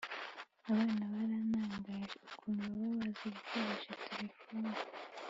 Abana 0.69 1.03
baranangaje 1.13 2.15
ukuntu 2.27 2.61
baba 2.73 2.87
bazi 2.99 3.27
gukoresha 3.35 3.99
telephoni 4.07 4.73